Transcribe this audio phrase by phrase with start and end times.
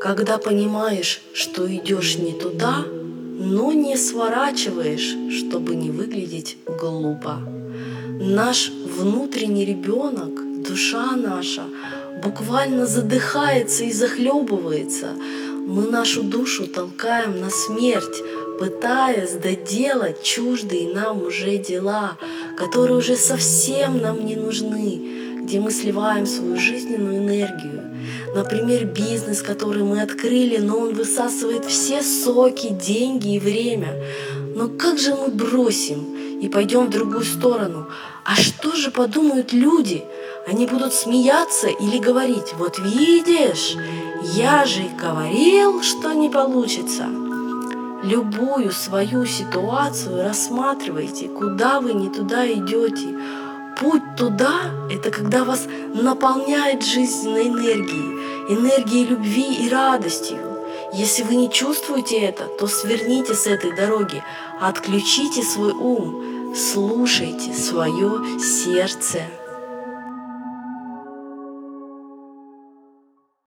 [0.00, 7.40] Когда понимаешь, что идешь не туда, но не сворачиваешь, чтобы не выглядеть глупо.
[8.20, 11.64] Наш внутренний ребенок, душа наша,
[12.22, 15.08] буквально задыхается и захлебывается.
[15.66, 18.22] Мы нашу душу толкаем на смерть,
[18.60, 22.16] пытаясь доделать чуждые нам уже дела,
[22.56, 27.82] которые уже совсем нам не нужны, где мы сливаем свою жизненную энергию.
[28.34, 33.94] Например, бизнес, который мы открыли, но он высасывает все соки, деньги и время.
[34.54, 37.86] Но как же мы бросим и пойдем в другую сторону?
[38.24, 40.04] А что же подумают люди?
[40.46, 43.74] Они будут смеяться или говорить, вот видишь,
[44.34, 47.06] я же говорил, что не получится.
[48.02, 53.14] Любую свою ситуацию рассматривайте, куда вы не туда идете.
[53.78, 60.38] Путь туда– это когда вас наполняет жизненной энергией, энергией любви и радостью.
[60.92, 64.20] Если вы не чувствуете это, то сверните с этой дороги,
[64.60, 69.20] отключите свой ум, слушайте свое сердце.